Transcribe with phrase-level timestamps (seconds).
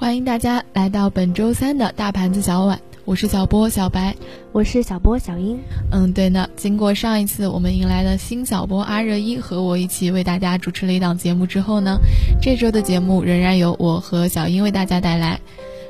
[0.00, 4.16] 欢迎大家来到本周三的大盘子小碗，我是小波小白，
[4.50, 5.60] 我是小波小英。
[5.92, 11.98] 嗯，对呢，经过上一次我们迎来了新小波阿热一和我一起为大家主持了一档节目之后呢，
[12.40, 15.38] 这周的节目仍然由我和小英为大家带来。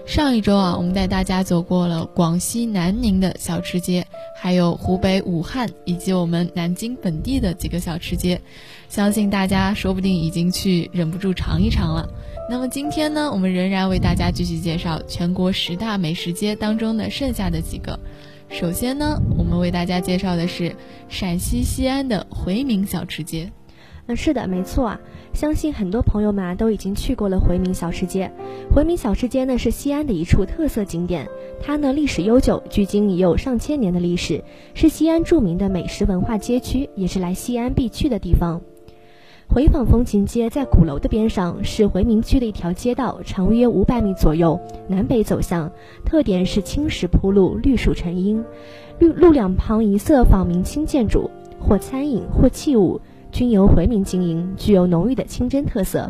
[0.06, 4.04] 上一周啊，我们带大家走过了广西南宁的小吃街，
[4.34, 8.40] 还有湖北武汉以及我们南京本地的几个小吃街，
[8.88, 12.08] 相信大家说不定已经去忍不住尝一尝了。
[12.50, 17.96] 那么今天呢，我们仍然为大家继续介绍全国十大美食街当中的剩下的几个。
[18.48, 20.74] 首先呢，我们为大家介绍的是
[21.08, 23.48] 陕西西安的回民小吃街。
[24.06, 25.00] 嗯，是的，没错啊。
[25.32, 28.28] 相信很多朋友们啊都已经去过了回民小吃街。
[28.74, 31.28] 回民小吃街呢是西安的一处特色景点，
[31.62, 34.42] 它呢历史悠久，距今已有上千年的历史，
[34.74, 38.60] 是西安著名的美食文化街区，也是来西安必去的地方。
[39.52, 45.68] 回坊风情街在鼓楼的边上，是回民区的一条街道，长约五百米左右，南北走向，
[46.04, 48.44] 特点是青石铺路，绿树成荫，
[49.00, 51.28] 路路两旁一色仿明清建筑，
[51.58, 53.00] 或餐饮或器物
[53.32, 56.08] 均由回民经营，具有浓郁的清真特色。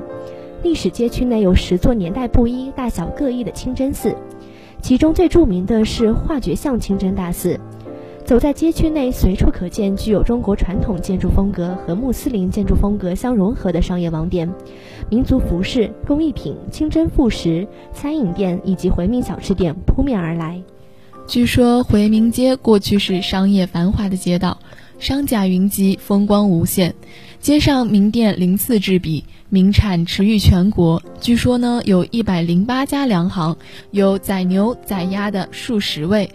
[0.62, 4.14] 历史街区内有十座年代不一、大小各异的清真寺，
[4.83, 7.58] 其中最著名的是化觉巷清真大寺。
[8.31, 14.48] 走在街区内，随处可见具有中国传统建筑风格和穆斯林建筑风格相融合的商业网点，
[15.09, 20.62] 民族服饰、工艺品、清真副食、餐饮店以及回民小吃店扑面而来。
[21.27, 24.56] 据说回民街过去是商业繁华的街道，
[25.01, 26.95] 商贾云集，风光无限，
[27.41, 31.03] 街上名店鳞次栉比，名产驰誉全国。
[31.20, 33.56] 据说呢，有一百零八家粮行，
[33.91, 36.31] 有宰牛宰鸭的数十位。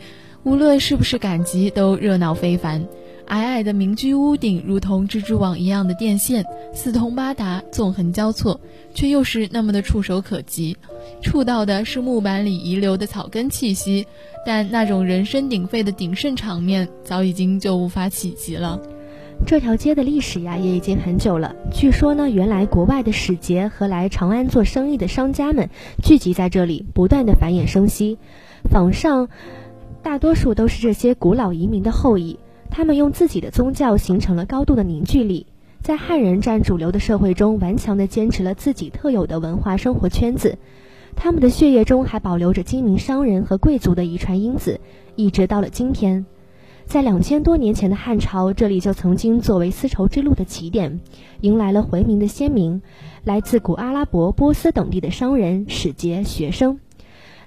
[0.46, 2.86] 无论是不是赶集，都热闹非凡。
[3.26, 8.62] 矮矮的民居屋顶，如同蜘蛛网一样的电线，四通八达，纵横交错，
[8.94, 10.78] 却又是那么的触手可及。
[11.24, 14.06] 触到的是木板里遗留的草根气息，
[14.46, 18.80] 但那种人声鼎沸的鼎盛场面，早已经就无法企及了。
[19.48, 21.56] 这条街的历史呀，也已经很久了。
[21.74, 25.72] 据说呢，原来国外的使节和来长安做生意的商家们
[26.04, 28.20] 聚集在这里，不断的繁衍生息。
[28.70, 29.28] 坊上。
[30.06, 32.38] 大多数都是这些古老移民的后裔，
[32.70, 35.48] 他们用自己的宗教形成了高度的凝聚力，
[35.82, 40.60] 在汉人占主流的社会中顽强地坚持了自己特有的文化生活圈子。
[41.16, 44.80] 他们的血液中还保留着精明商人和贵族的遗传因子，
[45.16, 46.28] 一直到了今天。
[46.86, 51.00] 在两千多年前的汉朝，这里就曾经作为丝绸之路的起点，
[51.42, 52.84] 迎来了回民的先民，
[53.24, 56.80] 来自古阿拉伯、波斯等地的商人、使节、学生。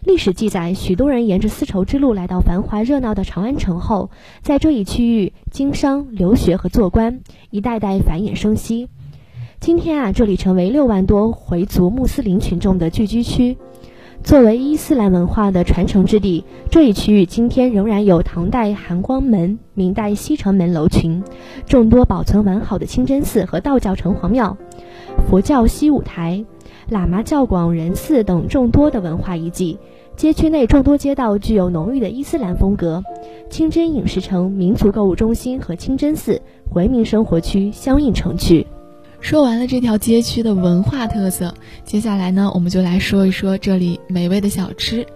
[0.04, 4.10] 历史记载，许多人沿着丝绸之路来到繁华热闹的长安城后，
[4.42, 7.20] 在这一区域经商、留学和做官，
[7.50, 8.88] 一代代繁衍生息。
[9.58, 13.56] 今天啊，这里成为六万多回族穆斯林群众的聚居区。
[14.22, 21.22] 作为伊斯兰文化的传承之地，这一区域今天仍然有唐代含光门、明代西城门楼群，
[21.66, 24.56] 众多保存完好的清真寺和道教城隍庙，
[25.28, 26.44] 佛教西五台。
[26.90, 29.78] 喇嘛教广仁寺等众多的文化遗迹，
[30.16, 33.04] 街区内众多街道具有浓郁的伊斯兰风格，
[33.50, 36.40] 清真饮食城、民族购物中心和清真寺、
[36.70, 38.66] 回民生活区相映成趣。
[39.20, 41.52] 说完了这条街区的文化特色，
[41.84, 45.06] 接下来呢，我们就来说一说这里美味的小吃。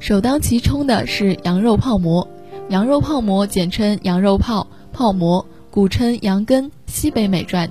[0.00, 2.28] 首当其冲的是羊肉泡馍，
[2.68, 7.70] 羊肉泡馍简称羊肉泡、泡馍，古称羊羹，西北美传。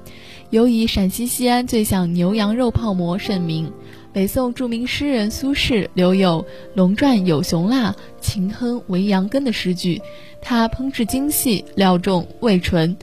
[0.53, 3.73] 尤以陕西西安最享牛羊肉泡馍盛名。
[4.13, 9.99] 北宋著名诗人苏轼留有“龙传有熊辣，秦亨为羊羹”的诗句。
[10.43, 12.95] 它烹制精细，料重，味纯，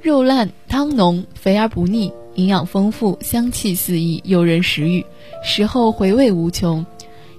[0.00, 5.04] 肉烂汤浓，肥而不腻，营养丰富，香气四溢，诱人食欲，
[5.44, 6.86] 食后回味无穷。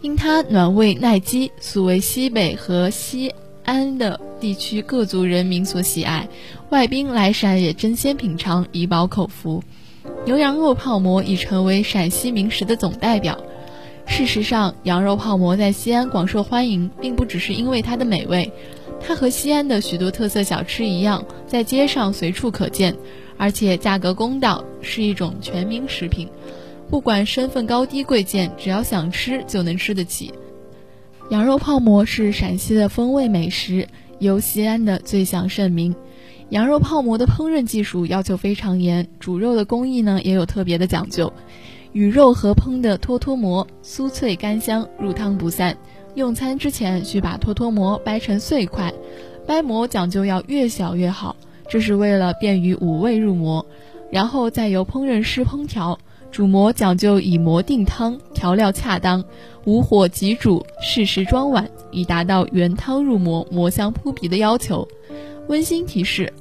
[0.03, 3.33] 因它暖胃耐饥，素为西北和西。
[3.63, 6.29] 安的地区各族人民所喜爱，
[6.69, 9.63] 外宾来陕也争先品尝，以饱口福。
[10.23, 13.39] 牛羊肉泡馍已成为陕西名食的总代表。
[14.05, 18.51] 事实上，羊肉泡馍在西安广受欢迎，并不只是因为它的美味，
[19.01, 22.95] 它和西安的许多特色小吃一样，在街上随处可见，
[23.37, 26.29] 而且价格公道，是一种全民食品。
[26.91, 30.35] 不管身份高低贵贱，只要想吃就能吃得起。
[31.31, 33.87] 羊肉泡馍是陕西的风味美食，
[34.25, 35.95] 由西安的最享盛名。
[36.49, 41.31] 羊肉泡馍的烹饪技术要求非常严，煮肉的工艺呢也有特别的讲究。
[41.93, 45.77] 与肉合烹的脱脱馍，酥脆甘香，入汤不散。
[46.15, 48.93] 用餐之前需把脱脱馍掰成碎块，
[49.47, 51.35] 掰馍讲究要越小越好，
[51.69, 53.65] 这是为了便于五味入馍。
[54.11, 55.97] 然后再由烹饪师烹调。
[56.35, 59.23] 煮馍讲究以馍定汤，调料恰当，
[59.63, 64.85] 无火即煮，适时装碗，以达到原汤入馍、馍香扑鼻的要求。
[65.47, 66.33] 温馨提示：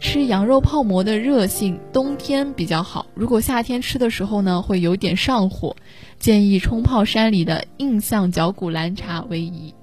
[0.00, 5.76] 吃羊肉泡馍的热性冬天比较好，如果夏天吃的时候呢，会有点上火，
[6.18, 9.74] 建议冲泡山里的印象绞股蓝茶为宜。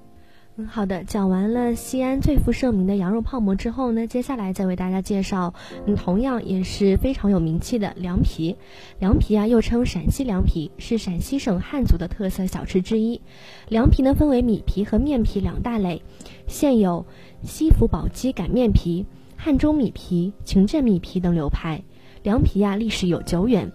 [0.66, 1.04] 好的。
[1.04, 5.54] 讲完了西安最负盛名的羊肉泡馍之后呢，接下来再为大家介绍，
[5.86, 8.56] 嗯，同样也是非常有名气的凉皮。
[8.98, 13.20] 凉皮啊，又称陕西凉皮，是陕西省汉族的特色小吃之一。
[13.68, 16.02] 凉皮呢，分为米皮和面皮两大类，
[16.46, 17.06] 现有
[17.42, 19.06] 西府宝鸡擀面皮、
[19.36, 21.82] 汉中米皮、秦镇米皮等流派。
[22.22, 23.72] 凉皮啊，历史有久远，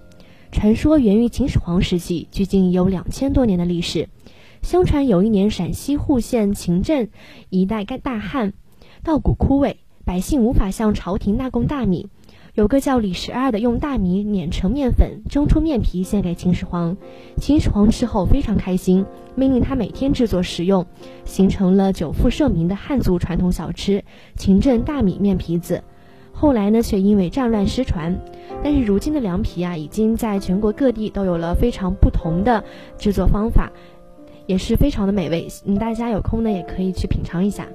[0.52, 4.08] 传说源于秦始皇时期，距今已有两千多年的历史。
[4.68, 7.08] 相传有一年，陕西户县秦镇
[7.50, 8.52] 一带该大旱，
[9.02, 12.10] 稻谷枯萎，百姓无法向朝廷纳贡大米。
[12.54, 16.98] 有个叫李十二的，用大米碾成面粉，蒸出面皮献给秦始皇。
[17.38, 19.06] 秦始皇吃后非常开心，
[19.36, 20.86] 命令他每天制作食用，
[21.24, 24.04] 形成了久负盛名的汉族传统小吃——
[24.36, 25.82] 秦镇大米面皮子。
[26.34, 28.20] 后来呢，却因为战乱失传。
[28.64, 32.64] 但是如今的凉皮啊，已经在全国各地都有了非常不同的
[32.98, 33.72] 制作方法。
[34.48, 37.68] 也是非常的美味，嗯，大家有空呢也可以去品尝一下。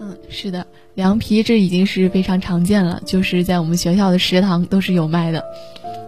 [0.00, 5.44] 嗯，是的，凉皮这已经是非常常见了，就是在我们学校的食堂都是有卖的。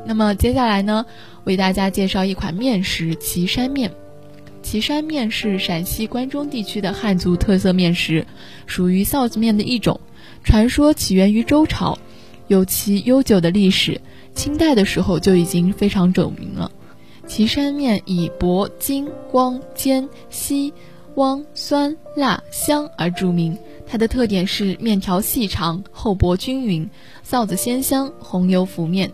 [0.04, 1.06] 那么接下来呢，
[1.44, 3.92] 为大家介绍一款面食——岐山面。
[4.62, 8.26] 岐山面是陕西关中地区的汉族特色面食，
[8.66, 10.00] 属于臊子面的一种。
[10.42, 11.98] 传说起源于周朝，
[12.48, 14.00] 有其悠久的历史，
[14.34, 16.72] 清代的时候就已经非常有名了。
[17.26, 20.72] 岐山面以薄、筋、光、尖、稀、
[21.16, 23.58] 汪、酸、辣、香而著名。
[23.86, 26.88] 它的特点是面条细长、厚薄均匀，
[27.28, 29.12] 臊子鲜香，红油浮面，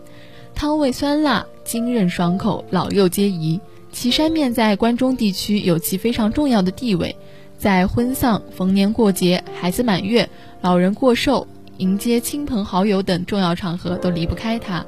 [0.55, 3.59] 汤味酸辣，筋韧爽口，老幼皆宜。
[3.91, 7.15] 岐山面在关中地区有其非常重要的地位，
[7.57, 10.27] 在婚丧、逢年过节、孩子满月、
[10.61, 14.83] 老人过寿、迎接亲朋好友等重要场合都离不开它。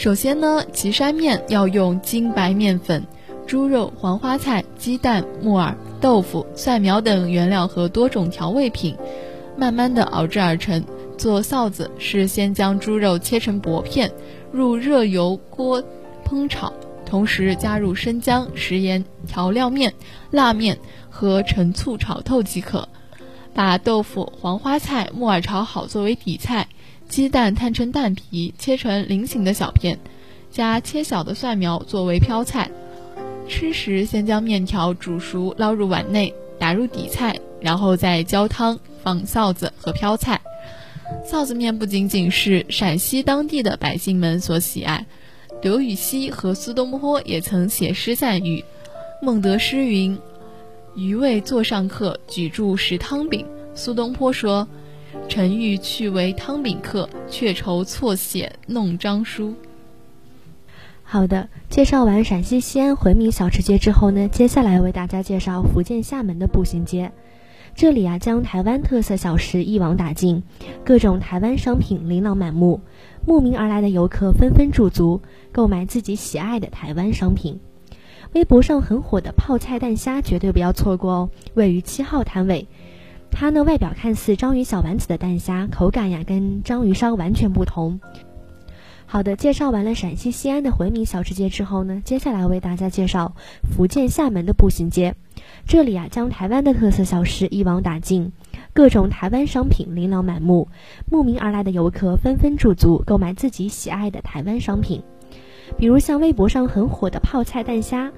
[0.00, 3.06] 首先呢，岐山面要用精白面粉、
[3.46, 8.96] 猪肉、黄花菜、鸡蛋、木耳、豆腐、蒜苗等原料和多种调味品，
[9.58, 10.82] 慢慢的熬制而成。
[11.18, 14.10] 做臊子是先将猪肉切成薄片，
[14.50, 15.84] 入热油锅
[16.26, 16.72] 烹炒，
[17.04, 19.92] 同时加入生姜、食盐、调料面、
[20.30, 20.78] 辣面
[21.10, 22.88] 和陈醋炒透即可。
[23.52, 26.66] 把豆腐、黄花菜、木耳炒好作为底菜。
[27.10, 29.98] 鸡蛋摊成蛋皮，切成菱形的小片，
[30.52, 32.70] 加切小的蒜苗作为飘菜。
[33.48, 40.40] 吃时先将面条煮熟，捞入碗内，打入底菜，然后再浇汤，放臊子和飘菜。
[41.28, 45.04] 臊子面不仅仅是陕西当地的百姓们所喜爱，
[45.62, 48.64] 刘禹锡和苏东坡也曾写诗赞誉。
[49.20, 50.16] 孟德诗云
[50.94, 54.68] ：“余味座上客，举箸食汤饼。”苏东坡说。
[55.28, 59.54] 臣欲去为汤饼客，却愁错写弄章书。
[61.02, 67.10] 好的，介绍完陕西西安回民小吃街之后呢，接下来为大家介绍福建厦门的步行街。
[67.74, 70.42] 这里啊，将台湾特色小吃一网打尽，
[70.84, 72.80] 各种台湾商品琳琅满目，
[73.26, 75.20] 慕名而来的游客纷纷驻足，
[75.50, 77.58] 购买自己喜爱的台湾商品。
[78.32, 82.68] 微博上很火的泡菜蛋虾绝对不要错过哦，位于七号摊位。
[83.30, 87.98] 它呢，外表看似章鱼小丸子的蛋虾，口感呀跟章鱼烧完全不同。
[89.06, 93.34] 好的，介绍完了陕西西安的回民小吃街之后呢，接下来为大家介绍
[93.72, 95.14] 福建厦门的步行街。
[95.66, 98.30] 这里啊，将台湾的特色小吃一网打尽，
[98.72, 100.68] 各种台湾商品琳琅满目，
[101.10, 105.02] 慕名而来的游客纷纷驻足，购买自己喜爱的台湾商品，
[105.76, 108.12] 比如像微博上很火的泡菜蛋虾。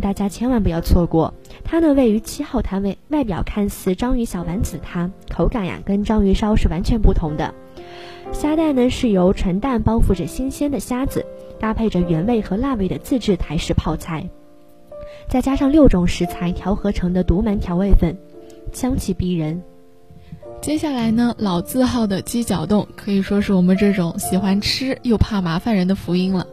[0.00, 7.54] 大家千万不要错过，它呢位于七号摊位，外表看似章鱼小丸子，它口感呀跟章鱼烧是完全不同的。
[8.32, 11.26] 虾蛋呢是由纯蛋包覆着新鲜的虾子，
[11.58, 14.30] 搭配着原味和辣味的自制台式泡菜，
[15.28, 18.16] 再加上六种食材调合成的独门调味粉，
[18.72, 19.60] 香气逼人。
[20.60, 26.46] 接下来呢，老字号的鸡脚冻可以说是我们这种喜欢吃又怕麻烦人的福音了。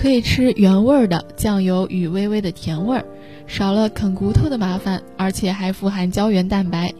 [0.00, 3.04] 可以吃原味儿的酱油与微微的甜味儿，
[3.48, 6.94] 少了啃骨头的麻烦，而且还富含胶原蛋白。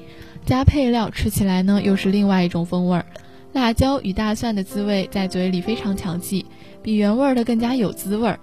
[0.44, 3.06] 加配料吃起来呢，又是另外一种风味儿。
[3.52, 6.44] 辣椒与大蒜的滋味在嘴里非常抢气，
[6.82, 8.36] 比原味儿的更加有滋味儿。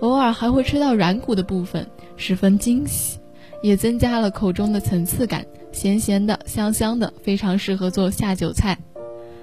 [0.00, 1.86] 偶尔还会吃到软骨的部分，
[2.16, 3.16] 十分惊喜，
[3.62, 5.46] 也增加了口中的层次感。
[5.70, 8.76] 咸咸的，香香的，非常适合做下酒菜。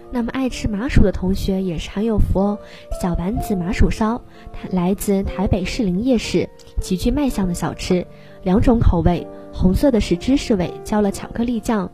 [0.10, 2.58] 那么爱吃麻薯的同学也是很有福哦。
[3.02, 4.22] 小丸子麻薯烧，
[4.54, 6.50] 它来自台北士林夜市，
[6.80, 8.08] 极具卖相的小吃，
[8.44, 11.92] 两种口味，红色的是芝士味，浇了巧克力酱，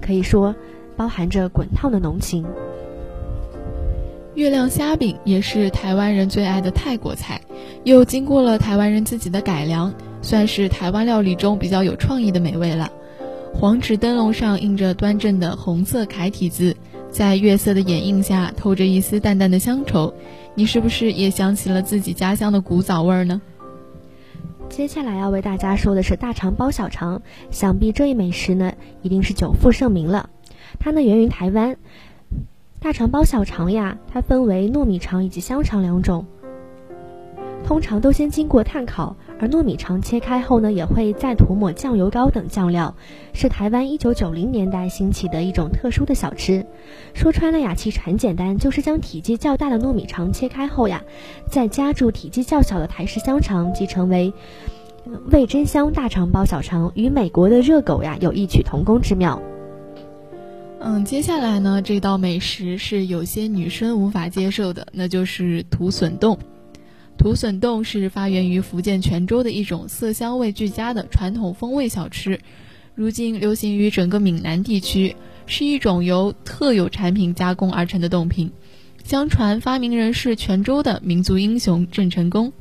[0.00, 0.54] 可以说
[0.94, 2.44] 包含着滚烫的浓情。
[4.34, 7.40] 月亮虾饼也是台湾人最爱的泰国菜，
[7.82, 12.92] 又经过了台湾人自己的改良，算是台湾料理中比较有创意的美味了。
[13.54, 16.76] 黄纸灯笼上印着端正的红色楷体字。
[17.10, 20.12] 在月色的掩映下，透着一丝淡淡的乡愁。
[20.54, 23.40] 你是不是也想起了自己家乡的古早味儿呢？
[24.68, 28.72] 接下来要为大家说的是大肠包小肠，想必这一美食呢，
[29.02, 30.28] 一定是久负盛名了。
[30.78, 31.76] 它呢源于台湾，
[32.78, 36.26] 大肠包小肠呀，它分为糯米肠以及香肠两种。
[37.68, 42.94] 通常都先经过炭烤，而糯米肠切开后呢，也会再涂抹酱油膏等酱料，
[43.34, 46.64] 是台湾一九九零年代兴起的一种特殊的小吃。
[47.12, 51.02] 说穿了呀，其实很简单，就是将体积较大的糯米肠切开后呀，
[51.50, 54.32] 再夹住体积较小的台式香肠，即成为
[55.30, 59.42] 味真香大肠包小肠，与美国的热狗呀有异曲同工之妙。
[60.80, 66.38] 嗯，接下来呢，这道美食是有些女生无法接受的，那就是土笋冻。
[67.18, 72.40] 土笋冻是发源于福建泉州的一种色香味俱佳的传统风味小吃，
[72.94, 78.52] 如今流行于整个闽南地区，是一种由特有产品加工而成的冻品。
[79.02, 82.52] 相传发明人是泉州的民族英雄郑成功。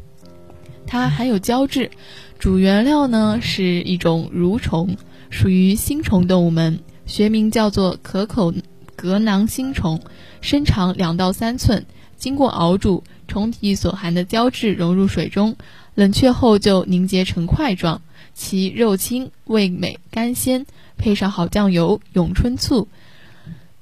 [0.88, 1.92] 它含有胶质，
[2.40, 4.98] 主原料呢是一种蠕虫，
[5.30, 8.52] 属于星虫动物门，学名叫做可口
[8.96, 10.02] 革囊星虫，
[10.42, 11.86] 身长两到三寸，
[12.16, 13.04] 经过熬煮。
[13.28, 15.56] 虫体所含的胶质融入水中，
[15.94, 18.02] 冷却后就凝结成块状，
[18.34, 20.66] 其肉清、味美、甘鲜，
[20.98, 22.88] 配上好酱油、永春醋、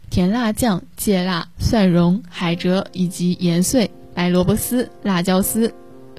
[0.10, 5.74] 甜辣酱、芥辣、蒜蓉、海蜇以及盐碎、白萝卜丝、辣椒丝、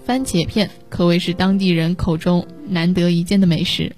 [0.04, 3.94] 番茄片，可谓是当地人口中难得一见的美食。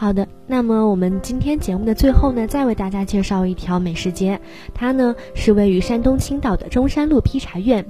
[0.00, 4.40] 好的，那么我们今天节目的最后呢，再为大家介绍一条美食街，
[4.72, 7.84] 它呢是位于山东青岛的中山路劈柴院。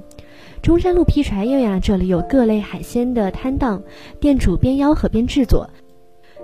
[0.61, 3.81] 中山路劈柴院呀，这里有各类海鲜的摊档，
[4.19, 5.69] 店主边吆喝边制作。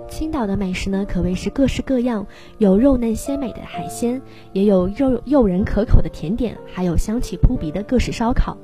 [0.08, 4.22] 青岛的美食呢，可谓是各式各样，有肉嫩鲜美的海鲜，
[4.54, 8.56] 也有肉诱人可口的甜点，还有香气扑鼻的各式烧烤。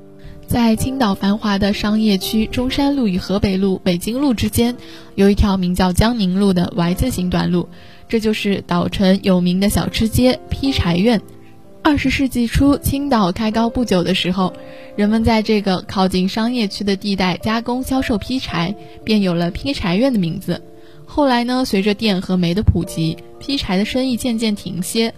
[0.47, 4.75] 在青岛繁华的商业区中山路与河北路、北京路之间，
[5.15, 7.67] 有一条名叫江宁路的 Y 字形短路，
[8.07, 11.21] 这就是岛城有名的小吃街劈柴院。
[11.83, 14.53] 二十世纪初，青岛开高不久的时候，
[14.95, 20.61] 人们在这个靠近商业区的地带加工销售劈柴，便有了劈柴院的名字。
[21.05, 25.13] 后来呢，随着电和煤的普及，劈柴的生意渐渐停歇。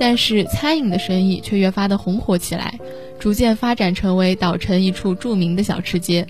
[0.00, 2.78] 但是餐饮的生意却越发的红火起来，
[3.18, 6.26] 逐渐发展成为岛城一处著名的小吃街。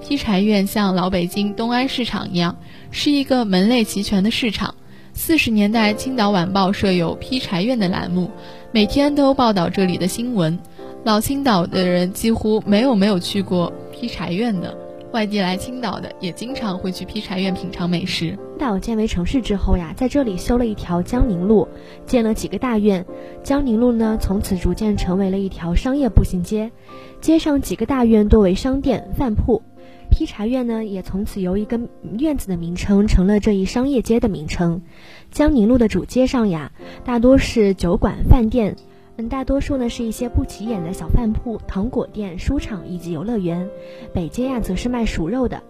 [0.00, 2.56] 劈柴院像老北京东安市场一样，
[2.90, 4.74] 是一个门类齐全的市场。
[5.12, 8.30] 四十年代，青岛晚报设有劈柴院的栏目，
[8.72, 10.58] 每天都报道这里的新闻。
[11.04, 14.76] 老青岛的人几乎没有没有去过劈柴院的。
[15.14, 18.30] 外地来青岛的也经常会去劈柴院品尝美食。
[18.30, 21.68] 青岛建为城市之后呀，在这里修了一条江宁路，
[22.04, 23.06] 建了几个大院。
[23.44, 26.72] 江宁路呢，从此逐渐成为了一条商业步行街，
[27.20, 29.62] 街上几个大院多为商店、饭铺。
[30.10, 31.78] 劈柴院呢，也从此由一个
[32.18, 34.82] 院子的名称成了这一商业街的名称。
[35.30, 36.72] 江宁路的主街上呀，
[37.04, 38.74] 大多是酒馆、饭店。
[39.16, 43.68] 嗯，大多数呢是一些不起眼的小饭铺、糖果店、书场以及游乐园。
[44.12, 45.62] 北街呀，则是卖熟肉的，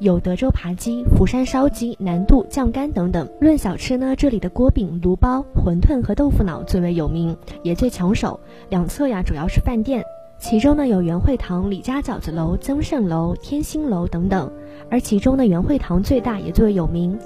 [0.00, 3.28] 有德州扒鸡、福山烧鸡、南渡酱干等等。
[3.40, 8.40] 论小吃呢，这里的锅饼、炉包、馄饨和豆腐脑最为有名，也最抢手。
[8.68, 10.02] 两侧呀，主要是饭店，
[10.40, 14.50] 其中呢有元惠堂、李家饺子楼、增盛楼、天兴楼等等。
[14.90, 17.16] 而其中呢，元惠堂最大也最为有名。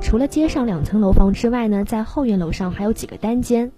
[0.00, 3.72] 除了街上两层楼房之外呢，在后院楼上还有几个单间。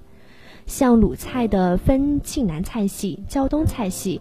[0.66, 4.20] 像鲁菜的分庆南菜系、胶东菜系，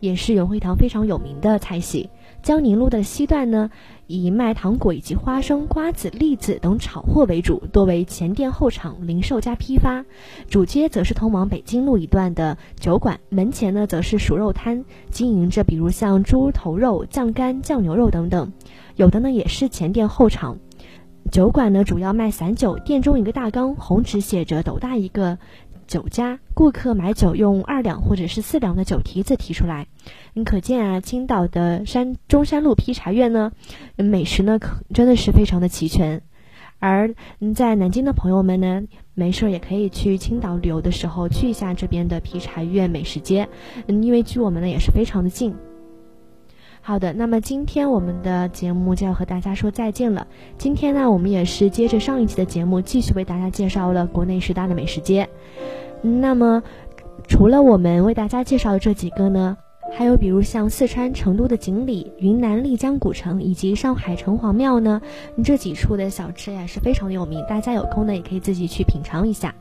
[0.00, 2.08] 也是永惠堂非常有名的菜系。
[2.42, 3.70] 江宁路的西段呢，
[4.06, 10.04] 以卖糖果以及花生、瓜子、栗子等炒货为主，多为前店后厂、零售加批发。
[10.50, 18.52] 主街则是通往北京路一段的酒馆，门前呢则是熟肉摊，经营着比如像猪头肉、酱干、酱牛肉等等。
[18.96, 20.58] 有的呢也是前店后厂。
[21.32, 25.38] 酒馆呢主要卖散酒，店中一个大缸，红纸写着“斗大一个”。
[25.86, 29.86] 酒家顾客买酒用二两或者是四两的酒提子提出来，
[30.32, 33.52] 你可见啊，青岛的山中山路劈柴院呢，
[33.96, 36.22] 美食呢可真的是非常的齐全，
[36.78, 37.14] 而
[37.54, 38.82] 在南京的朋友们呢，
[39.14, 43.48] 没事儿也可以去青岛旅游的时候去一下这边的劈柴院美食街，
[43.86, 45.54] 嗯，因为距我们呢也是非常的近。
[46.86, 50.26] 好的，那么今天我们的节目就要和大家说再见了。
[50.58, 55.26] 今天呢，我们也是接着上一期的节目，继续为大家介绍了国内十大的美食街。
[56.04, 56.62] 那么，
[57.26, 59.56] 除了我们为大家介绍的这几个呢，
[59.96, 65.00] 还有比如像四川成都的锦里、云南丽江古城以及上海城隍庙呢，
[65.42, 69.54] 这几处的小吃呀是非常有名，大家有空呢也可以自己去品尝一下。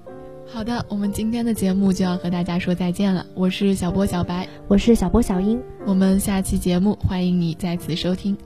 [0.46, 3.26] 好的，我们今天的节目就要和大家说再见了。
[3.34, 8.38] 我是小波小白，我是小波小英，我们下期节目欢迎你再次收听。